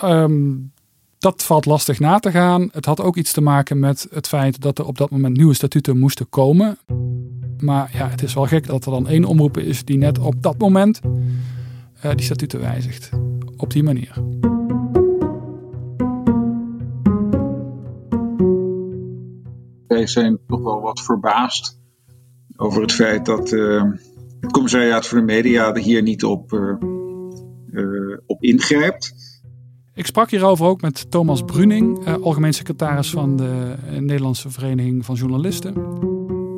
Um, 0.03 0.71
dat 1.19 1.44
valt 1.44 1.66
lastig 1.66 2.00
na 2.00 2.19
te 2.19 2.31
gaan. 2.31 2.69
Het 2.71 2.86
had 2.86 3.01
ook 3.01 3.16
iets 3.16 3.31
te 3.31 3.42
maken 3.42 3.80
met 3.80 4.07
het 4.12 4.27
feit 4.27 4.62
dat 4.62 4.80
er 4.80 4.86
op 4.86 4.98
dat 4.98 5.10
moment 5.10 5.38
nieuwe 5.38 5.54
statuten 5.54 6.00
moesten 6.00 6.30
komen. 6.30 6.77
Maar 7.57 7.89
ja, 7.94 8.07
het 8.10 8.24
is 8.24 8.33
wel 8.33 8.45
gek 8.45 8.68
dat 8.68 8.86
er 8.86 8.92
dan 8.92 9.07
één 9.07 9.25
omroep 9.25 9.57
is 9.57 9.86
die 9.86 9.98
net 9.98 10.19
op 10.19 10.42
dat 10.42 10.57
moment 10.57 11.00
die 12.16 12.25
statuten 12.25 12.60
wijzigt. 12.60 13.10
Op 13.57 13.71
die 13.71 13.83
manier. 13.83 14.13
wij 20.00 20.07
zijn 20.07 20.39
toch 20.48 20.63
wel 20.63 20.81
wat 20.81 21.01
verbaasd 21.01 21.80
over 22.56 22.81
het 22.81 22.92
feit 22.92 23.25
dat 23.25 23.51
uh, 23.51 23.83
het 24.39 24.51
commissariaat 24.51 25.07
voor 25.07 25.18
de 25.18 25.24
media 25.24 25.75
hier 25.75 26.01
niet 26.01 26.24
op, 26.24 26.51
uh, 26.51 28.17
op 28.25 28.44
ingrijpt. 28.44 29.13
Ik 30.00 30.06
sprak 30.06 30.29
hierover 30.29 30.65
ook 30.65 30.82
met 30.82 31.12
Thomas 31.12 31.44
Bruning, 31.44 32.08
algemeen 32.22 32.53
secretaris 32.53 33.10
van 33.10 33.36
de 33.36 33.75
Nederlandse 34.00 34.50
Vereniging 34.50 35.06
van 35.06 35.15
Journalisten. 35.15 35.74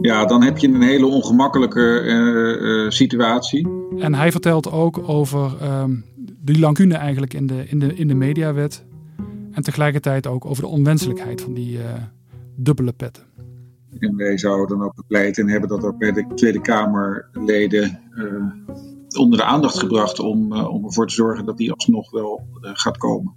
Ja, 0.01 0.25
dan 0.25 0.43
heb 0.43 0.57
je 0.57 0.67
een 0.67 0.81
hele 0.81 1.05
ongemakkelijke 1.05 2.86
situatie. 2.89 3.67
En 3.98 4.13
hij 4.13 4.31
vertelt 4.31 4.71
ook 4.71 5.10
over 5.10 5.51
ehm, 5.62 5.91
die 6.39 6.60
lacune 6.60 6.95
eigenlijk 6.95 7.33
in 7.33 7.48
de, 7.48 7.63
in, 7.67 7.79
de, 7.79 7.95
in 7.95 8.07
de 8.07 8.13
mediawet. 8.13 8.86
En 9.51 9.63
tegelijkertijd 9.63 10.27
ook 10.27 10.45
over 10.45 10.63
de 10.63 10.69
onwenselijkheid 10.69 11.41
van 11.41 11.53
die 11.53 11.79
dubbele 12.55 12.91
petten. 12.91 13.24
En 14.00 14.15
wij 14.15 14.38
zouden 14.38 14.77
dan 14.77 14.86
ook 14.86 14.95
bepleiten 14.95 15.43
en 15.43 15.50
hebben 15.50 15.69
dat 15.69 15.83
ook 15.83 15.98
bij 15.98 16.12
de 16.12 16.25
Tweede 16.36 16.62
Kamerleden 16.62 18.00
onder 19.18 19.39
de 19.39 19.46
aandacht 19.46 19.80
gebracht 19.80 20.20
om, 20.20 20.53
uh, 20.53 20.74
om 20.74 20.86
ervoor 20.86 21.08
te 21.08 21.13
zorgen 21.13 21.46
dat 21.46 21.58
die 21.58 21.72
alsnog 21.72 22.12
wel 22.12 22.48
uh, 22.62 22.72
gaat 22.74 22.98
komen. 22.98 23.34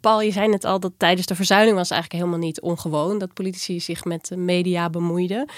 Paul, 0.00 0.20
je 0.20 0.32
zei 0.32 0.48
net 0.48 0.64
al 0.64 0.80
dat 0.80 0.92
tijdens 0.96 1.26
de 1.26 1.34
verzuiling 1.34 1.76
was 1.76 1.90
eigenlijk 1.90 2.22
helemaal 2.22 2.46
niet 2.46 2.60
ongewoon 2.60 3.18
dat 3.18 3.34
politici 3.34 3.80
zich 3.80 4.04
met 4.04 4.26
de 4.26 4.36
media 4.36 4.90
bemoeiden. 4.90 5.48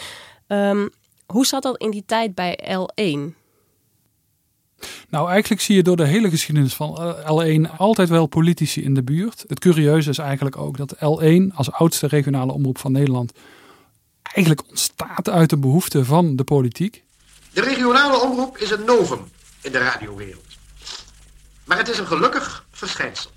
Um, 0.47 0.91
hoe 1.27 1.47
zat 1.47 1.63
dat 1.63 1.79
in 1.79 1.91
die 1.91 2.05
tijd 2.07 2.35
bij 2.35 2.59
L1? 2.63 3.35
Nou, 5.09 5.31
eigenlijk 5.31 5.63
zie 5.63 5.77
je 5.77 5.83
door 5.83 5.97
de 5.97 6.07
hele 6.07 6.31
geschiedenis 6.31 6.75
van 6.75 7.17
L1 7.17 7.77
altijd 7.77 8.09
wel 8.09 8.27
politici 8.27 8.83
in 8.83 8.95
de 8.95 9.03
buurt. 9.03 9.45
Het 9.49 9.59
curieuze 9.59 10.11
is 10.11 10.19
eigenlijk 10.19 10.57
ook 10.57 10.77
dat 10.77 10.95
L1 10.95 11.55
als 11.55 11.73
oudste 11.73 12.07
regionale 12.07 12.53
omroep 12.53 12.79
van 12.79 12.93
Nederland 12.93 13.33
eigenlijk 14.23 14.69
ontstaat 14.69 15.29
uit 15.29 15.51
de 15.51 15.59
behoefte 15.59 16.05
van 16.05 16.37
de 16.37 16.45
politiek. 16.45 17.04
De 17.55 17.61
regionale 17.61 18.21
omroep 18.21 18.59
is 18.59 18.71
een 18.71 18.85
novum 18.85 19.21
in 19.61 19.73
de 19.73 19.79
radiowereld. 19.79 20.45
Maar 21.65 21.79
het 21.79 21.89
is 21.89 21.99
een 21.99 22.07
gelukkig 22.07 22.67
verschijnsel. 22.71 23.31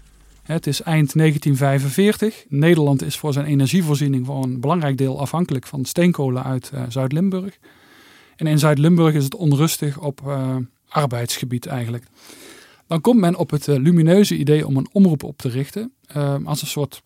Het 0.44 0.68
is 0.68 0.82
eind 0.82 1.14
1945. 1.14 2.46
Nederland 2.48 3.02
is 3.02 3.18
voor 3.18 3.34
zijn 3.34 3.46
energievoorziening 3.46 4.26
voor 4.26 4.44
een 4.44 4.60
belangrijk 4.60 4.98
deel 4.98 5.20
afhankelijk 5.20 5.68
van 5.68 5.86
steenkolen 5.86 6.44
uit 6.44 6.72
uh, 6.74 6.84
Zuid-Limburg. 6.90 7.58
En 8.36 8.48
in 8.48 8.60
Zuid-Limburg 8.60 9.14
is 9.14 9.24
het 9.24 9.36
onrustig 9.36 10.00
op 10.00 10.22
uh, 10.26 10.56
arbeidsgebied 10.88 11.66
eigenlijk. 11.66 12.04
Dan 12.88 13.02
komt 13.02 13.20
men 13.20 13.36
op 13.36 13.50
het 13.50 13.68
uh, 13.68 13.76
lumineuze 13.76 14.36
idee 14.36 14.68
om 14.68 14.78
een 14.78 14.90
omroep 14.92 15.24
op 15.24 15.38
te 15.38 15.50
richten 15.50 15.94
als 16.44 16.62
een 16.62 16.68
soort 16.68 17.02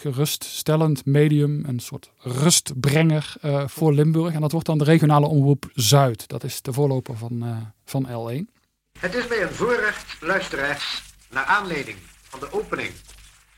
geruststellend 0.00 1.06
medium, 1.06 1.64
een 1.64 1.80
soort 1.80 2.10
rustbrenger 2.18 3.34
uh, 3.44 3.68
voor 3.68 3.92
Limburg. 3.92 4.34
En 4.34 4.40
dat 4.40 4.52
wordt 4.52 4.66
dan 4.66 4.78
de 4.78 4.84
regionale 4.84 5.26
omroep 5.26 5.70
Zuid. 5.74 6.28
Dat 6.28 6.44
is 6.44 6.62
de 6.62 6.72
voorloper 6.72 7.16
van, 7.16 7.44
uh, 7.44 7.56
van 7.84 8.06
L1. 8.06 8.56
Het 9.00 9.14
is 9.14 9.26
mij 9.26 9.42
een 9.42 9.54
voorrecht, 9.54 10.16
luisteraars, 10.20 11.02
naar 11.30 11.44
aanleiding 11.44 11.96
van 12.22 12.40
de 12.40 12.52
opening 12.52 12.90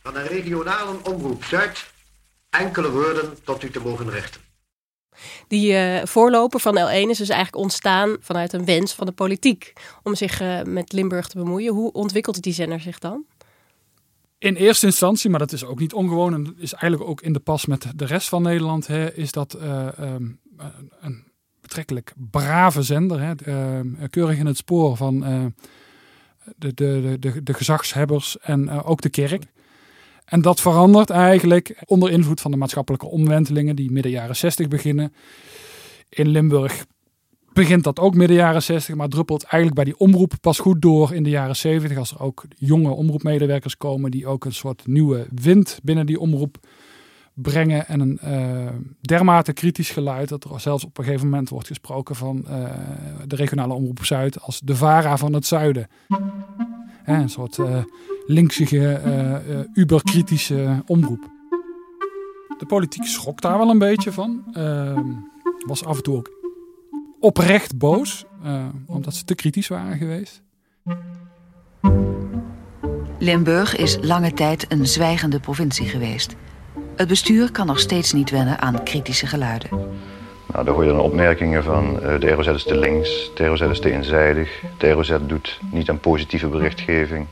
van 0.02 0.16
een 0.16 0.26
regionale 0.26 0.96
omroep 1.02 1.44
Zuid, 1.44 1.90
enkele 2.50 2.90
woorden 2.90 3.42
tot 3.44 3.62
u 3.62 3.70
te 3.70 3.80
mogen 3.80 4.10
richten. 4.10 4.40
Die 5.48 5.72
uh, 5.72 6.04
voorloper 6.04 6.60
van 6.60 6.78
L1 6.78 7.08
is 7.08 7.18
dus 7.18 7.28
eigenlijk 7.28 7.62
ontstaan 7.62 8.16
vanuit 8.20 8.52
een 8.52 8.64
wens 8.64 8.92
van 8.92 9.06
de 9.06 9.12
politiek 9.12 9.72
om 10.02 10.14
zich 10.14 10.40
uh, 10.40 10.62
met 10.62 10.92
Limburg 10.92 11.28
te 11.28 11.38
bemoeien. 11.38 11.74
Hoe 11.74 11.92
ontwikkelt 11.92 12.42
die 12.42 12.52
zender 12.52 12.80
zich 12.80 12.98
dan? 12.98 13.24
In 14.40 14.54
eerste 14.54 14.86
instantie, 14.86 15.30
maar 15.30 15.38
dat 15.38 15.52
is 15.52 15.64
ook 15.64 15.78
niet 15.78 15.92
ongewoon 15.92 16.34
en 16.34 16.54
is 16.58 16.72
eigenlijk 16.72 17.10
ook 17.10 17.20
in 17.20 17.32
de 17.32 17.40
pas 17.40 17.66
met 17.66 17.86
de 17.94 18.04
rest 18.04 18.28
van 18.28 18.42
Nederland, 18.42 18.86
hè, 18.86 19.14
is 19.14 19.32
dat 19.32 19.56
uh, 19.62 19.88
um, 20.00 20.40
een 21.00 21.24
betrekkelijk 21.60 22.12
brave 22.30 22.82
zender. 22.82 23.20
Hè, 23.20 23.34
keurig 24.08 24.38
in 24.38 24.46
het 24.46 24.56
spoor 24.56 24.96
van 24.96 25.20
de, 26.56 26.74
de, 26.74 27.16
de, 27.18 27.42
de, 27.42 27.54
gezagshebbers 27.54 28.38
en 28.38 28.70
ook 28.82 29.00
de 29.00 29.08
kerk. 29.10 29.44
En 30.24 30.42
dat 30.42 30.60
verandert 30.60 31.10
eigenlijk 31.10 31.82
onder 31.86 32.10
invloed 32.10 32.40
van 32.40 32.50
de 32.50 32.56
maatschappelijke 32.56 33.06
omwentelingen 33.06 33.76
die 33.76 33.90
midden 33.90 34.12
jaren 34.12 34.36
60 34.36 34.68
beginnen. 34.68 35.12
In 36.08 36.28
Limburg 36.28 36.86
begint 37.60 37.84
dat 37.84 38.00
ook 38.00 38.14
midden 38.14 38.36
jaren 38.36 38.62
60, 38.62 38.94
maar 38.94 39.08
druppelt 39.08 39.42
eigenlijk 39.42 39.74
bij 39.74 39.84
die 39.84 39.98
omroep 39.98 40.32
pas 40.40 40.58
goed 40.58 40.82
door 40.82 41.14
in 41.14 41.22
de 41.22 41.30
jaren 41.30 41.56
70. 41.56 41.98
Als 41.98 42.10
er 42.10 42.20
ook 42.20 42.44
jonge 42.56 42.90
omroepmedewerkers 42.90 43.76
komen 43.76 44.10
die 44.10 44.26
ook 44.26 44.44
een 44.44 44.52
soort 44.52 44.86
nieuwe 44.86 45.26
wind 45.34 45.80
binnen 45.82 46.06
die 46.06 46.20
omroep 46.20 46.58
brengen. 47.34 47.86
En 47.86 48.00
een 48.00 48.18
uh, 48.24 48.68
dermate 49.00 49.52
kritisch 49.52 49.90
geluid 49.90 50.28
dat 50.28 50.44
er 50.44 50.60
zelfs 50.60 50.84
op 50.84 50.98
een 50.98 51.04
gegeven 51.04 51.28
moment 51.28 51.48
wordt 51.48 51.66
gesproken 51.66 52.14
van 52.14 52.44
uh, 52.48 52.64
de 53.26 53.36
regionale 53.36 53.74
omroep 53.74 54.04
Zuid 54.04 54.40
als 54.40 54.60
de 54.60 54.76
VARA 54.76 55.16
van 55.16 55.32
het 55.32 55.46
zuiden. 55.46 55.88
een 57.04 57.28
soort 57.28 57.58
uh, 57.58 57.76
linksige, 58.26 59.00
uberkritische 59.74 60.82
omroep. 60.86 61.30
De 62.58 62.66
politiek 62.66 63.04
schrok 63.04 63.40
daar 63.40 63.58
wel 63.58 63.70
een 63.70 63.78
beetje 63.78 64.12
van. 64.12 64.44
Ehm, 64.52 65.08
was 65.66 65.84
af 65.84 65.96
en 65.96 66.02
toe 66.02 66.16
ook 66.16 66.39
oprecht 67.20 67.78
boos, 67.78 68.24
uh, 68.44 68.64
omdat 68.86 69.14
ze 69.14 69.24
te 69.24 69.34
kritisch 69.34 69.68
waren 69.68 69.96
geweest. 69.96 70.42
Limburg 73.18 73.76
is 73.76 73.98
lange 74.00 74.32
tijd 74.32 74.72
een 74.72 74.86
zwijgende 74.86 75.40
provincie 75.40 75.86
geweest. 75.86 76.36
Het 76.96 77.08
bestuur 77.08 77.50
kan 77.50 77.66
nog 77.66 77.78
steeds 77.78 78.12
niet 78.12 78.30
wennen 78.30 78.60
aan 78.60 78.82
kritische 78.82 79.26
geluiden. 79.26 79.68
Nou, 80.52 80.64
daar 80.64 80.74
hoor 80.74 80.84
je 80.84 80.90
dan 80.90 81.00
opmerkingen 81.00 81.64
van 81.64 81.98
uh, 82.02 82.20
de 82.20 82.30
ROZ 82.30 82.46
is 82.46 82.62
te 82.62 82.78
links, 82.78 83.30
de 83.34 83.46
ROZ 83.46 83.60
is 83.60 83.80
te 83.80 83.92
eenzijdig, 83.92 84.62
de 84.78 84.90
ROZ 84.90 85.16
doet 85.26 85.60
niet 85.72 85.90
aan 85.90 86.00
positieve 86.00 86.46
berichtgeving. 86.46 87.26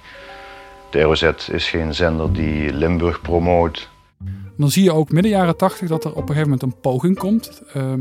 De 0.91 1.01
ROZ 1.01 1.23
is 1.51 1.69
geen 1.69 1.95
zender 1.95 2.33
die 2.33 2.73
Limburg 2.73 3.21
promoot. 3.21 3.89
Dan 4.57 4.71
zie 4.71 4.83
je 4.83 4.93
ook 4.93 5.11
midden 5.13 5.31
jaren 5.31 5.57
tachtig 5.57 5.89
dat 5.89 6.05
er 6.05 6.11
op 6.11 6.17
een 6.17 6.35
gegeven 6.35 6.51
moment 6.51 6.63
een 6.63 6.81
poging 6.81 7.19
komt. 7.19 7.63
Uh, 7.77 7.93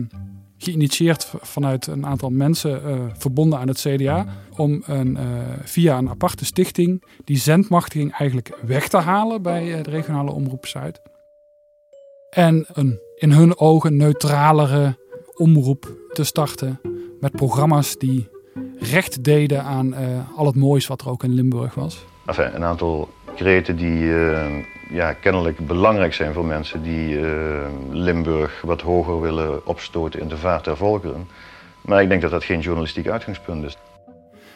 geïnitieerd 0.58 1.34
vanuit 1.42 1.88
een 1.88 2.06
aantal 2.06 2.30
mensen 2.30 2.82
uh, 2.86 3.06
verbonden 3.18 3.60
aan 3.60 3.68
het 3.68 3.80
CDA. 3.80 4.26
Om 4.56 4.84
een, 4.86 5.12
uh, 5.12 5.22
via 5.64 5.98
een 5.98 6.10
aparte 6.10 6.46
stichting 6.46 7.04
die 7.24 7.38
zendmachtiging 7.38 8.12
eigenlijk 8.12 8.58
weg 8.62 8.88
te 8.88 8.98
halen 8.98 9.42
bij 9.42 9.78
uh, 9.78 9.84
de 9.84 9.90
regionale 9.90 10.32
omroep 10.32 10.66
Zuid. 10.66 11.02
En 12.30 12.66
een 12.74 13.00
in 13.16 13.32
hun 13.32 13.58
ogen 13.58 13.98
neutralere 13.98 14.98
omroep 15.36 15.96
te 16.14 16.24
starten 16.24 16.80
met 17.20 17.32
programma's 17.32 17.98
die 17.98 18.30
recht 18.80 19.24
deden 19.24 19.64
aan 19.64 19.94
al 20.36 20.46
het 20.46 20.56
moois 20.56 20.88
wat 20.88 21.02
er 21.02 21.10
ook 21.10 21.24
in 21.24 21.34
Limburg 21.34 21.74
was. 21.74 22.06
Enfin, 22.26 22.56
een 22.56 22.64
aantal 22.64 23.10
kreten 23.36 23.76
die 23.76 24.12
ja, 24.90 25.14
kennelijk 25.14 25.68
belangrijk 25.68 26.14
zijn 26.14 26.34
voor 26.34 26.46
mensen 26.46 26.84
die 26.84 27.20
uh, 27.20 27.68
Limburg 27.90 28.62
wat 28.62 28.82
hoger 28.82 29.22
willen 29.22 29.66
opstoten 29.66 30.20
in 30.20 30.28
de 30.28 30.38
vaart 30.38 30.64
der 30.64 30.78
volkeren. 30.78 31.28
Maar 31.82 32.02
ik 32.02 32.10
denk 32.10 32.22
dat 32.22 32.32
dat 32.32 32.44
geen 32.44 32.60
journalistiek 32.60 33.08
uitgangspunt 33.08 33.66
is. 33.66 33.78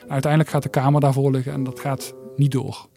Uiteindelijk 0.08 0.52
gaat 0.52 0.64
de 0.64 0.70
Kamer 0.70 1.02
daarvoor 1.02 1.32
liggen 1.32 1.54
en 1.54 1.64
dat 1.64 1.80
gaat 1.80 2.14
niet 2.36 2.52
door. 2.52 2.88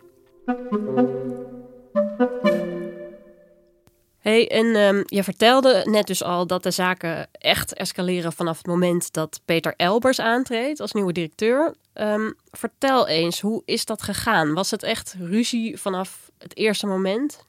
Hey, 4.18 4.50
en 4.50 4.66
um, 4.66 5.02
je 5.06 5.24
vertelde 5.24 5.86
net 5.90 6.06
dus 6.06 6.22
al 6.22 6.46
dat 6.46 6.62
de 6.62 6.70
zaken 6.70 7.28
echt 7.32 7.74
escaleren 7.74 8.32
vanaf 8.32 8.56
het 8.56 8.66
moment 8.66 9.12
dat 9.12 9.40
Peter 9.44 9.74
Elbers 9.76 10.20
aantreedt 10.20 10.80
als 10.80 10.92
nieuwe 10.92 11.12
directeur. 11.12 11.74
Um, 11.94 12.34
vertel 12.50 13.08
eens, 13.08 13.40
hoe 13.40 13.62
is 13.64 13.84
dat 13.84 14.02
gegaan? 14.02 14.54
Was 14.54 14.70
het 14.70 14.82
echt 14.82 15.16
ruzie 15.18 15.80
vanaf 15.80 16.23
het 16.38 16.56
eerste 16.56 16.86
moment? 16.86 17.46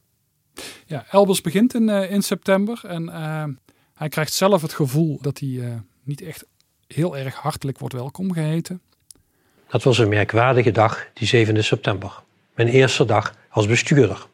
Ja, 0.86 1.06
Elbers 1.12 1.42
begint 1.42 1.74
in, 1.74 1.88
uh, 1.88 2.12
in 2.12 2.22
september 2.22 2.82
en 2.88 3.04
uh, 3.04 3.44
hij 3.94 4.10
krijgt 4.10 4.34
zelf 4.34 4.62
het 4.62 4.74
gevoel 4.74 5.18
dat 5.22 5.40
hij 5.40 5.50
uh, 5.50 5.74
niet 6.04 6.22
echt 6.22 6.46
heel 6.88 7.18
erg 7.18 7.36
hartelijk 7.36 7.80
wordt 7.80 7.96
welkom 7.96 8.34
geheten. 8.34 8.82
Dat 9.68 9.84
was 9.84 9.98
een 9.98 10.10
merkwaardige 10.10 10.72
dag, 10.72 11.08
die 11.14 11.48
7e 11.48 11.60
september. 11.60 12.24
Mijn 12.56 12.68
eerste 12.68 13.06
dag 13.06 13.36
als 13.50 13.68
bestuurder. 13.68 14.28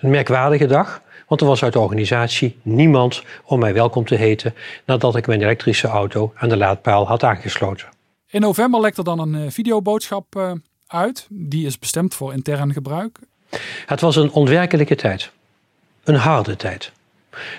Een 0.00 0.10
merkwaardige 0.10 0.66
dag, 0.66 1.02
want 1.28 1.40
er 1.40 1.46
was 1.46 1.62
uit 1.62 1.72
de 1.72 1.78
organisatie 1.78 2.58
niemand 2.62 3.22
om 3.44 3.58
mij 3.58 3.74
welkom 3.74 4.04
te 4.04 4.14
heten 4.14 4.54
nadat 4.84 5.16
ik 5.16 5.26
mijn 5.26 5.42
elektrische 5.42 5.88
auto 5.88 6.32
aan 6.36 6.48
de 6.48 6.56
laadpaal 6.56 7.06
had 7.06 7.22
aangesloten. 7.22 7.88
In 8.26 8.40
november 8.40 8.80
lekt 8.80 8.98
er 8.98 9.04
dan 9.04 9.18
een 9.18 9.52
videoboodschap 9.52 10.54
uit. 10.86 11.26
Die 11.30 11.66
is 11.66 11.78
bestemd 11.78 12.14
voor 12.14 12.32
intern 12.32 12.72
gebruik. 12.72 13.18
Het 13.86 14.00
was 14.00 14.16
een 14.16 14.30
onwerkelijke 14.30 14.94
tijd. 14.94 15.30
Een 16.04 16.14
harde 16.14 16.56
tijd. 16.56 16.92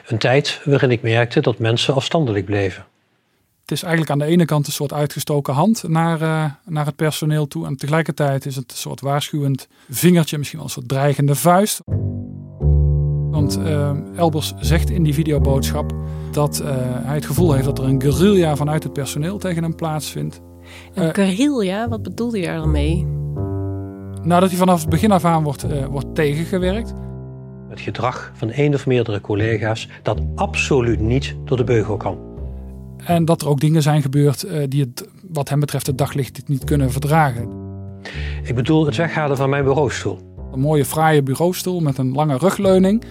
Een 0.08 0.18
tijd 0.18 0.62
waarin 0.66 0.92
ik 0.92 1.02
merkte 1.02 1.42
dat 1.42 1.60
mensen 1.60 1.94
afstandelijk 1.94 2.46
bleven. 2.46 2.86
Het 3.62 3.74
is 3.74 3.84
eigenlijk 3.84 4.12
aan 4.12 4.20
de 4.20 4.34
ene 4.34 4.46
kant 4.46 4.68
een 4.68 4.74
soort 4.74 4.94
uitgestoken 4.94 5.54
hand 5.54 5.84
naar, 5.88 6.22
uh, 6.22 6.46
naar 6.66 6.86
het 6.86 6.96
personeel 6.96 7.48
toe. 7.48 7.66
En 7.66 7.76
tegelijkertijd 7.76 8.46
is 8.46 8.56
het 8.56 8.72
een 8.72 8.78
soort 8.78 9.02
waarschuwend 9.02 9.68
vingertje, 9.90 10.38
misschien 10.38 10.60
wel 10.60 10.68
een 10.68 10.74
soort 10.74 10.88
dreigende 10.88 11.36
vuist. 11.36 11.82
Want 13.32 13.58
uh, 13.58 13.92
Elbers 14.16 14.54
zegt 14.60 14.90
in 14.90 15.04
die 15.04 15.14
videoboodschap 15.14 15.94
dat 16.32 16.62
uh, 16.62 16.68
hij 17.06 17.16
het 17.16 17.26
gevoel 17.26 17.54
heeft 17.54 17.66
dat 17.66 17.80
er 17.80 17.86
een 17.86 18.02
guerrilla 18.02 18.56
vanuit 18.56 18.84
het 18.84 18.94
personeel 18.94 19.38
tegen 19.38 19.64
hem 19.64 19.76
plaatsvindt. 19.76 20.42
Een 20.94 21.14
guerrilla? 21.14 21.88
Wat 21.88 22.04
bedoelde 22.04 22.40
je 22.40 22.48
er 22.48 22.68
mee? 22.68 23.08
Nou, 24.26 24.42
dat 24.42 24.50
hij 24.50 24.60
vanaf 24.60 24.80
het 24.80 24.90
begin 24.90 25.12
af 25.12 25.26
aan 25.26 25.44
wordt, 25.44 25.66
uh, 25.66 25.86
wordt 25.86 26.16
tegengewerkt. 26.16 26.94
Het 27.70 27.80
gedrag 27.80 28.32
van 28.34 28.50
één 28.50 28.74
of 28.74 28.86
meerdere 28.86 29.22
collega's 29.22 29.90
dat 30.04 30.22
absoluut 30.36 31.00
niet 31.00 31.36
door 31.44 31.58
de 31.58 31.64
beugel 31.64 31.98
kan. 31.98 32.18
En 32.98 33.26
dat 33.26 33.42
er 33.42 33.48
ook 33.48 33.60
dingen 33.60 33.82
zijn 33.82 34.02
gebeurd 34.02 34.46
uh, 34.46 34.64
die 34.68 34.82
het, 34.82 35.10
wat 35.32 35.50
hem 35.50 35.60
betreft, 35.60 35.88
het 35.88 35.98
daglicht 35.98 36.48
niet 36.48 36.64
kunnen 36.64 36.92
verdragen. 36.92 37.50
Ik 38.44 38.56
bedoel 38.56 38.86
het 38.86 38.96
weghalen 38.96 39.38
van 39.38 39.50
mijn 39.50 39.64
bureaustoel. 39.64 40.20
Een 40.52 40.60
mooie, 40.60 40.86
fraaie 40.86 41.24
bureaustoel 41.24 41.80
met 41.80 41.98
een 41.98 42.12
lange 42.12 42.38
rugleuning. 42.38 43.04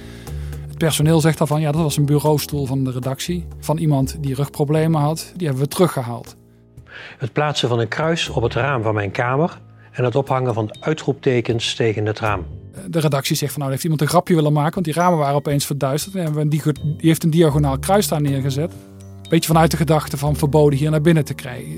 Het 0.69 0.79
personeel 0.79 1.21
zegt 1.21 1.39
dan 1.39 1.47
van 1.47 1.61
ja, 1.61 1.73
dat 1.73 1.83
was 1.83 1.97
een 1.97 2.07
bureaustoel 2.07 2.67
van 2.67 2.85
de 2.85 2.91
redactie. 2.91 3.47
Van 3.59 3.79
iemand 3.79 4.17
die 4.21 4.35
rugproblemen 4.35 5.01
had. 5.01 5.33
Die 5.37 5.47
hebben 5.47 5.65
we 5.65 5.71
teruggehaald. 5.71 6.37
Het 7.19 7.33
plaatsen 7.33 7.69
van 7.69 7.79
een 7.79 7.89
kruis 7.89 8.29
op 8.29 8.43
het 8.43 8.55
raam 8.55 8.83
van 8.83 8.95
mijn 8.95 9.11
kamer 9.11 9.61
en 9.95 10.05
het 10.05 10.17
ophangen 10.17 10.55
van 10.55 10.77
uitroeptekens 10.81 11.75
tegen 11.75 12.07
het 12.07 12.19
raam. 12.19 12.47
De 12.89 13.01
redactie 13.01 13.37
zegt 13.37 13.51
van 13.51 13.61
nou 13.61 13.73
heeft 13.73 13.85
iemand 13.85 14.03
een 14.03 14.09
grapje 14.09 14.35
willen 14.35 14.53
maken, 14.53 14.75
want 14.75 14.85
die 14.85 14.95
ramen 14.95 15.19
waren 15.19 15.35
opeens 15.35 15.67
verduisterd. 15.67 16.15
En 16.15 16.49
die, 16.49 16.63
heeft 16.97 17.23
een 17.23 17.31
diagonaal 17.31 17.79
kruis 17.79 18.09
daar 18.09 18.21
neergezet. 18.21 18.73
Beetje 19.29 19.47
vanuit 19.47 19.71
de 19.71 19.77
gedachte 19.77 20.17
van 20.17 20.37
verboden 20.37 20.79
hier 20.79 20.91
naar 20.91 21.01
binnen 21.01 21.25
te, 21.25 21.35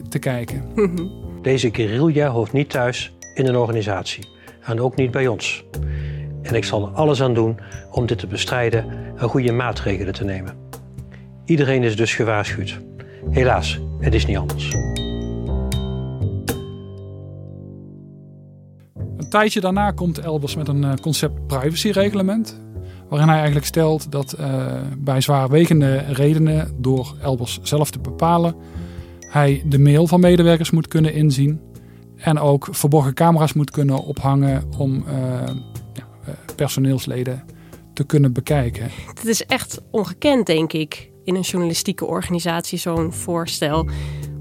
te 0.09 0.19
kijken. 0.19 0.65
Deze 1.43 1.69
guerrilla 1.73 2.29
hoort 2.29 2.53
niet 2.53 2.71
thuis 2.71 3.15
in 3.35 3.47
een 3.47 3.57
organisatie. 3.57 4.29
En 4.61 4.81
ook 4.81 4.97
niet 4.97 5.11
bij 5.11 5.27
ons. 5.27 5.65
En 6.43 6.55
ik 6.55 6.65
zal 6.65 6.87
er 6.87 6.93
alles 6.93 7.23
aan 7.23 7.35
doen 7.35 7.59
om 7.91 8.07
dit 8.07 8.19
te 8.19 8.27
bestrijden 8.27 8.85
en 9.17 9.29
goede 9.29 9.53
maatregelen 9.53 10.15
te 10.15 10.25
nemen. 10.25 10.57
Iedereen 11.45 11.83
is 11.83 11.97
dus 11.97 12.15
gewaarschuwd. 12.15 12.81
Helaas, 13.31 13.81
het 14.01 14.15
is 14.15 14.27
niet 14.27 14.37
anders. 14.37 14.75
Tijdje 19.37 19.61
daarna 19.61 19.91
komt 19.91 20.19
Elbers 20.19 20.57
met 20.57 20.69
een 20.69 20.83
uh, 20.83 20.93
concept 21.01 21.47
privacyreglement. 21.47 22.61
Waarin 23.09 23.29
hij 23.29 23.37
eigenlijk 23.37 23.67
stelt 23.67 24.13
dat 24.13 24.37
uh, 24.41 24.67
bij 24.99 25.21
zwaarwegende 25.21 25.97
redenen, 25.97 26.73
door 26.79 27.17
Elbers 27.23 27.59
zelf 27.63 27.91
te 27.91 27.99
bepalen, 27.99 28.55
hij 29.21 29.63
de 29.67 29.79
mail 29.79 30.07
van 30.07 30.21
medewerkers 30.21 30.71
moet 30.71 30.89
kunnen 30.89 31.15
inzien. 31.15 31.61
En 32.17 32.39
ook 32.39 32.69
verborgen 32.71 33.15
camera's 33.15 33.53
moet 33.53 33.71
kunnen 33.71 34.05
ophangen 34.05 34.63
om 34.79 35.05
uh, 35.09 35.13
ja, 35.93 36.35
personeelsleden 36.57 37.45
te 37.93 38.05
kunnen 38.05 38.33
bekijken. 38.33 38.91
Het 39.07 39.27
is 39.27 39.45
echt 39.45 39.81
ongekend, 39.91 40.47
denk 40.47 40.73
ik, 40.73 41.11
in 41.25 41.35
een 41.35 41.41
journalistieke 41.41 42.05
organisatie, 42.05 42.79
zo'n 42.79 43.13
voorstel. 43.13 43.89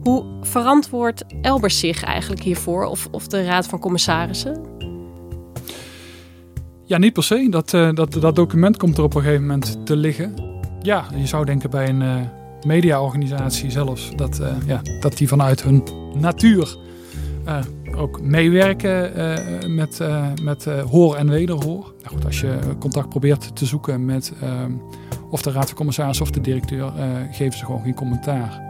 Hoe 0.03 0.25
verantwoordt 0.41 1.23
Elbers 1.41 1.79
zich 1.79 2.03
eigenlijk 2.03 2.41
hiervoor, 2.41 2.85
of, 2.85 3.07
of 3.11 3.27
de 3.27 3.43
Raad 3.43 3.67
van 3.67 3.79
Commissarissen? 3.79 4.74
Ja, 6.87 6.97
niet 6.97 7.13
per 7.13 7.23
se. 7.23 7.47
Dat, 7.49 7.73
uh, 7.73 7.93
dat, 7.93 8.13
dat 8.13 8.35
document 8.35 8.77
komt 8.77 8.97
er 8.97 9.03
op 9.03 9.15
een 9.15 9.21
gegeven 9.21 9.41
moment 9.41 9.85
te 9.85 9.95
liggen. 9.95 10.33
Ja, 10.81 11.05
je 11.15 11.27
zou 11.27 11.45
denken 11.45 11.69
bij 11.69 11.89
een 11.89 12.01
uh, 12.01 12.15
mediaorganisatie 12.65 13.71
zelfs 13.71 14.11
dat, 14.15 14.39
uh, 14.41 14.47
ja, 14.65 14.81
dat 14.99 15.17
die 15.17 15.27
vanuit 15.27 15.63
hun 15.63 15.83
natuur 16.13 16.77
ook 17.95 18.21
meewerken 18.21 19.11
met, 19.75 19.99
met 20.41 20.65
hoor 20.65 21.15
en 21.15 21.29
wederhoor. 21.29 21.93
Nou 22.01 22.15
goed, 22.15 22.25
als 22.25 22.41
je 22.41 22.59
contact 22.79 23.09
probeert 23.09 23.55
te 23.55 23.65
zoeken 23.65 24.05
met 24.05 24.33
of 25.29 25.41
de 25.41 25.51
raad 25.51 25.65
van 25.65 25.75
commissarissen 25.75 26.25
of 26.25 26.31
de 26.31 26.41
directeur, 26.41 26.91
geven 27.31 27.59
ze 27.59 27.65
gewoon 27.65 27.81
geen 27.81 27.95
commentaar. 27.95 28.64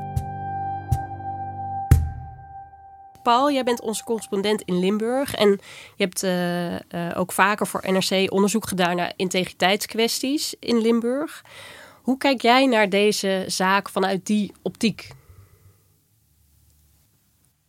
Paul, 3.26 3.52
jij 3.52 3.64
bent 3.64 3.82
onze 3.82 4.04
correspondent 4.04 4.62
in 4.62 4.80
Limburg. 4.80 5.36
En 5.36 5.50
je 5.96 6.04
hebt 6.04 6.24
uh, 6.24 6.72
uh, 6.72 6.80
ook 7.16 7.32
vaker 7.32 7.68
voor 7.68 7.84
NRC 7.92 8.32
onderzoek 8.32 8.68
gedaan 8.68 8.96
naar 8.96 9.14
integriteitskwesties 9.16 10.56
in 10.60 10.78
Limburg. 10.78 11.44
Hoe 12.02 12.18
kijk 12.18 12.42
jij 12.42 12.66
naar 12.66 12.90
deze 12.90 13.44
zaak 13.48 13.90
vanuit 13.90 14.26
die 14.26 14.52
optiek? 14.62 15.10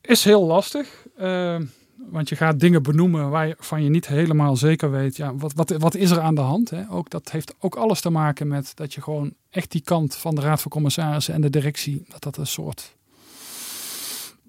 Is 0.00 0.24
heel 0.24 0.44
lastig. 0.46 1.06
Uh, 1.18 1.60
want 1.96 2.28
je 2.28 2.36
gaat 2.36 2.60
dingen 2.60 2.82
benoemen 2.82 3.30
waarvan 3.30 3.82
je 3.82 3.90
niet 3.90 4.06
helemaal 4.06 4.56
zeker 4.56 4.90
weet. 4.90 5.16
Ja, 5.16 5.34
wat, 5.34 5.52
wat, 5.52 5.70
wat 5.70 5.94
is 5.94 6.10
er 6.10 6.20
aan 6.20 6.34
de 6.34 6.40
hand? 6.40 6.70
Hè? 6.70 6.90
Ook, 6.90 7.10
dat 7.10 7.30
heeft 7.30 7.54
ook 7.58 7.74
alles 7.74 8.00
te 8.00 8.10
maken 8.10 8.48
met 8.48 8.72
dat 8.74 8.94
je 8.94 9.02
gewoon 9.02 9.34
echt 9.50 9.70
die 9.70 9.82
kant 9.82 10.14
van 10.14 10.34
de 10.34 10.40
Raad 10.40 10.62
van 10.62 10.70
Commissarissen 10.70 11.34
en 11.34 11.40
de 11.40 11.50
directie, 11.50 12.04
dat 12.08 12.22
dat 12.22 12.36
een 12.36 12.46
soort 12.46 12.94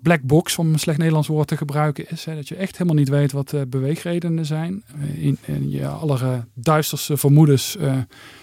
black 0.02 0.22
box, 0.22 0.58
om 0.58 0.74
een 0.74 0.80
slecht 0.80 0.98
Nederlands 0.98 1.28
woord 1.28 1.48
te 1.48 1.58
gebruiken, 1.58 2.10
is 2.10 2.26
hè, 2.26 2.36
dat 2.36 2.48
je 2.48 2.56
echt 2.56 2.78
helemaal 2.78 3.00
niet 3.00 3.10
weet 3.10 3.32
wat 3.32 3.50
de 3.50 3.66
beweegredenen 3.68 4.46
zijn. 4.46 4.84
In, 5.16 5.38
in 5.46 5.70
je 5.70 5.88
alle 5.88 6.46
duisterste 6.54 7.18
vermoedens 7.18 7.78
uh, 7.80 7.98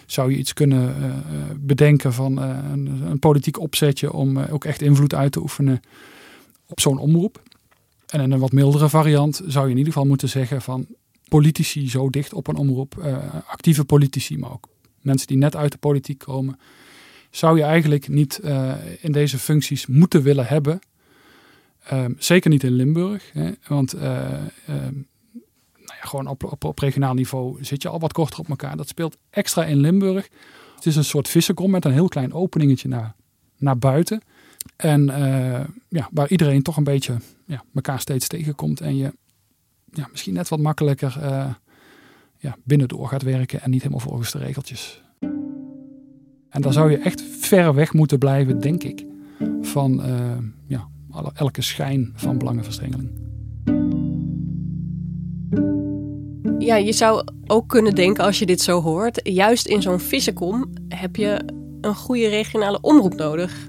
zou 0.07 0.31
je 0.31 0.37
iets 0.37 0.53
kunnen 0.53 0.95
bedenken 1.61 2.13
van 2.13 2.37
een, 2.37 2.87
een, 2.87 3.19
politiek 3.19 3.61
opzetje 3.61 4.13
om 4.13 4.39
ook 4.39 4.65
echt 4.65 4.83
invloed 4.83 5.15
uit 5.15 5.33
te 5.33 5.41
oefenen 5.41 5.81
op 6.67 6.81
zo'n 6.81 6.99
omroep. 6.99 7.43
En 8.07 8.21
in 8.21 8.31
een 8.31 8.39
wat 8.39 8.53
mildere 8.53 8.89
variant 8.89 9.43
zou 9.47 9.65
je 9.65 9.71
in 9.71 9.79
ieder 9.79 9.93
geval 9.93 10.09
moeten 10.09 10.29
zeggen 10.29 10.63
van 10.63 10.87
politici 11.29 11.91
zo 11.91 12.11
dicht 12.11 12.33
op 12.33 12.47
een 12.47 12.57
omroep, 12.57 13.21
actieve 13.47 13.85
politici, 13.85 14.39
maar 14.39 14.53
ook 14.53 14.69
mensen 15.01 15.27
die 15.27 15.37
net 15.37 15.57
uit 15.57 15.73
de 15.73 15.79
politiek 15.79 16.19
komen, 16.19 16.59
zou 17.31 17.57
je 17.57 17.65
eigenlijk 17.65 18.09
niet 18.09 18.41
in 19.01 19.13
deze 19.13 19.39
functies 19.39 19.87
moeten 19.87 20.23
willen 20.23 20.47
hebben 20.47 20.81
Um, 21.93 22.17
zeker 22.19 22.51
niet 22.51 22.63
in 22.63 22.73
Limburg. 22.73 23.31
Hè, 23.33 23.51
want 23.69 23.95
uh, 23.95 24.03
um, 24.69 25.07
nou 25.75 25.99
ja, 26.01 26.09
gewoon 26.09 26.27
op, 26.27 26.65
op, 26.65 26.79
regionaal 26.79 27.15
niveau 27.15 27.65
zit 27.65 27.83
je 27.83 27.89
al 27.89 28.01
wat 28.01 28.13
korter 28.13 28.39
op 28.39 28.49
elkaar. 28.49 28.77
Dat 28.77 28.89
speelt 28.89 29.17
extra 29.31 29.65
in 29.65 29.77
Limburg. 29.77 30.29
Het 30.75 30.87
is 30.87 30.97
een 30.97 31.05
soort 31.05 31.29
vissenkom 31.29 31.71
met 31.71 31.85
een 31.85 31.93
heel 31.93 32.09
klein 32.09 32.33
openingetje 32.33 32.89
naar, 32.89 33.15
naar 33.59 33.79
buiten. 33.79 34.21
En 34.77 35.09
uh, 35.09 35.65
ja, 35.89 36.09
waar 36.13 36.29
iedereen 36.29 36.63
toch 36.63 36.77
een 36.77 36.85
beetje 36.85 37.17
ja, 37.47 37.65
elkaar 37.75 38.01
steeds 38.01 38.27
tegenkomt. 38.27 38.81
En 38.81 38.97
je 38.97 39.13
ja, 39.91 40.09
misschien 40.11 40.35
net 40.35 40.49
wat 40.49 40.61
makkelijker 40.61 41.17
uh, 41.23 41.55
ja, 42.39 42.57
binnendoor 42.65 43.09
gaat 43.09 43.23
werken 43.23 43.61
en 43.61 43.71
niet 43.71 43.83
helemaal 43.83 44.07
volgens 44.07 44.31
de 44.31 44.39
regeltjes. 44.39 45.03
En 46.49 46.61
daar 46.61 46.73
zou 46.73 46.91
je 46.91 46.99
echt 46.99 47.23
ver 47.23 47.75
weg 47.75 47.93
moeten 47.93 48.19
blijven, 48.19 48.61
denk 48.61 48.83
ik, 48.83 49.05
van 49.63 50.03
ja, 50.67 50.89
elke 51.35 51.63
schijn 51.63 52.13
van 52.15 52.39
belangenverstrengeling. 52.39 53.11
Ja, 56.59 56.77
je 56.77 56.93
zou 56.93 57.25
ook 57.47 57.69
kunnen 57.69 57.95
denken 57.95 58.25
als 58.25 58.39
je 58.39 58.47
dit 58.47 58.61
zo 58.61 58.81
hoort, 58.81 59.21
juist 59.23 59.67
in 59.67 59.83
zo'n 59.83 60.01
vissenkom 60.01 60.73
heb 60.89 61.17
je 61.17 61.49
een 61.81 61.95
goede 61.95 62.29
regionale 62.29 62.81
omroep 62.81 63.15
nodig. 63.15 63.69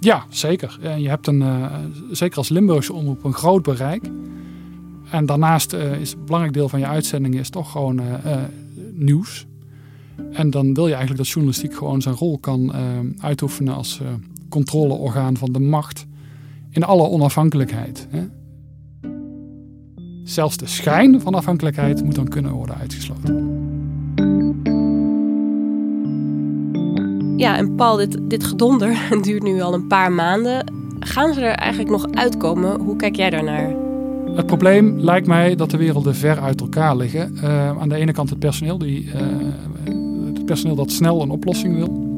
Ja, 0.00 0.24
zeker. 0.28 0.78
Je 0.98 1.08
hebt 1.08 1.26
een, 1.26 1.40
uh, 1.40 1.74
zeker 2.10 2.36
als 2.36 2.48
Limburgse 2.48 2.92
omroep 2.92 3.24
een 3.24 3.32
groot 3.32 3.62
bereik. 3.62 4.10
En 5.10 5.26
daarnaast 5.26 5.72
uh, 5.72 6.00
is 6.00 6.12
een 6.12 6.24
belangrijk 6.24 6.54
deel 6.54 6.68
van 6.68 6.78
je 6.78 6.86
uitzending 6.86 7.34
is 7.38 7.50
toch 7.50 7.70
gewoon 7.70 8.00
uh, 8.00 8.34
nieuws. 8.92 9.46
En 10.32 10.50
dan 10.50 10.74
wil 10.74 10.86
je 10.86 10.94
eigenlijk 10.94 11.22
dat 11.22 11.28
journalistiek 11.32 11.74
gewoon 11.74 12.02
zijn 12.02 12.14
rol 12.14 12.38
kan 12.38 12.72
uitoefenen 13.18 13.74
als 13.74 14.00
controleorgaan 14.48 15.36
van 15.36 15.52
de 15.52 15.60
macht 15.60 16.06
in 16.70 16.84
alle 16.84 17.08
onafhankelijkheid. 17.08 18.06
Hè? 18.10 18.22
Zelfs 20.24 20.56
de 20.56 20.66
schijn 20.66 21.20
van 21.20 21.34
afhankelijkheid 21.34 22.04
moet 22.04 22.14
dan 22.14 22.28
kunnen 22.28 22.52
worden 22.52 22.76
uitgesloten. 22.76 23.58
Ja, 27.36 27.56
en 27.56 27.74
Paul, 27.74 27.96
dit, 27.96 28.18
dit 28.22 28.44
gedonder 28.44 28.98
duurt 29.22 29.42
nu 29.42 29.60
al 29.60 29.74
een 29.74 29.86
paar 29.86 30.12
maanden. 30.12 30.72
Gaan 30.98 31.34
ze 31.34 31.40
er 31.40 31.54
eigenlijk 31.54 31.90
nog 31.90 32.06
uitkomen? 32.10 32.80
Hoe 32.80 32.96
kijk 32.96 33.16
jij 33.16 33.30
daarnaar? 33.30 33.74
Het 34.34 34.46
probleem 34.46 34.98
lijkt 34.98 35.26
mij 35.26 35.54
dat 35.54 35.70
de 35.70 35.76
werelden 35.76 36.14
ver 36.14 36.40
uit 36.40 36.60
elkaar 36.60 36.96
liggen. 36.96 37.34
Uh, 37.34 37.80
aan 37.80 37.88
de 37.88 37.94
ene 37.94 38.12
kant 38.12 38.30
het 38.30 38.38
personeel, 38.38 38.78
die, 38.78 39.04
uh, 39.04 39.12
het 40.34 40.44
personeel 40.44 40.74
dat 40.74 40.90
snel 40.90 41.22
een 41.22 41.30
oplossing 41.30 41.74
wil. 41.74 42.08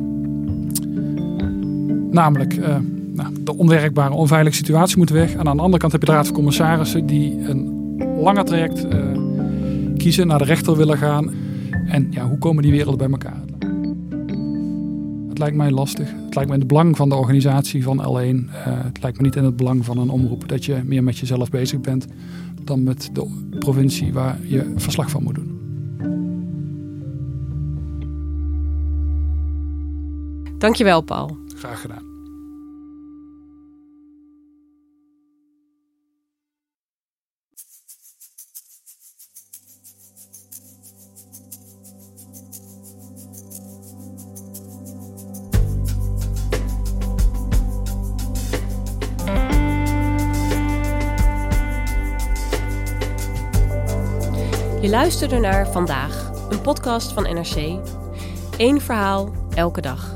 Namelijk 2.10 2.56
uh, 2.56 2.76
nou, 3.12 3.32
de 3.40 3.56
onwerkbare, 3.56 4.14
onveilige 4.14 4.56
situatie 4.56 4.98
moet 4.98 5.10
weg. 5.10 5.32
En 5.34 5.48
aan 5.48 5.56
de 5.56 5.62
andere 5.62 5.78
kant 5.78 5.92
heb 5.92 6.00
je 6.00 6.06
de 6.06 6.12
Raad 6.12 6.26
van 6.26 6.34
Commissarissen 6.34 7.06
die 7.06 7.48
een 7.48 7.80
langer 8.20 8.44
traject 8.44 8.84
uh, 8.84 8.90
kiezen, 9.96 10.26
naar 10.26 10.38
de 10.38 10.44
rechter 10.44 10.76
willen 10.76 10.98
gaan. 10.98 11.30
En 11.86 12.06
ja, 12.10 12.28
hoe 12.28 12.38
komen 12.38 12.62
die 12.62 12.72
werelden 12.72 12.98
bij 12.98 13.10
elkaar? 13.10 13.40
Het 15.28 15.38
lijkt 15.38 15.56
mij 15.56 15.70
lastig. 15.70 16.08
Het 16.24 16.34
lijkt 16.34 16.48
me 16.48 16.54
in 16.54 16.60
het 16.60 16.68
belang 16.68 16.96
van 16.96 17.08
de 17.08 17.14
organisatie 17.14 17.82
van 17.82 17.98
L1. 17.98 18.36
Uh, 18.36 18.50
het 18.64 19.02
lijkt 19.02 19.16
me 19.16 19.22
niet 19.22 19.36
in 19.36 19.44
het 19.44 19.56
belang 19.56 19.84
van 19.84 19.98
een 19.98 20.10
omroep 20.10 20.48
dat 20.48 20.64
je 20.64 20.80
meer 20.84 21.02
met 21.02 21.18
jezelf 21.18 21.50
bezig 21.50 21.80
bent 21.80 22.06
dan 22.64 22.82
met 22.82 23.10
de 23.12 23.28
provincie 23.58 24.12
waar 24.12 24.38
je 24.42 24.72
verslag 24.76 25.10
van 25.10 25.22
moet 25.22 25.34
doen. 25.34 25.60
Dankjewel, 30.58 31.00
Paul. 31.00 31.36
Graag 31.54 31.80
gedaan. 31.80 32.11
Luisterde 54.92 55.38
naar 55.38 55.68
Vandaag, 55.68 56.30
een 56.50 56.60
podcast 56.60 57.12
van 57.12 57.22
NRC. 57.22 57.78
Eén 58.56 58.80
verhaal, 58.80 59.30
elke 59.54 59.80
dag. 59.80 60.14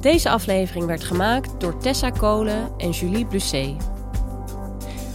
Deze 0.00 0.30
aflevering 0.30 0.86
werd 0.86 1.04
gemaakt 1.04 1.60
door 1.60 1.78
Tessa 1.78 2.10
Kolen 2.10 2.72
en 2.76 2.90
Julie 2.90 3.26
Blusset. 3.26 3.74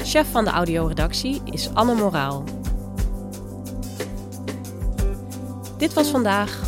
Chef 0.03 0.31
van 0.31 0.43
de 0.43 0.49
audioredactie 0.49 1.41
is 1.45 1.69
Anne 1.73 1.93
Moraal. 1.95 2.43
Dit 5.77 5.93
was 5.93 6.09
vandaag, 6.09 6.61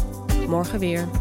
morgen 0.47 0.79
weer. 0.79 1.20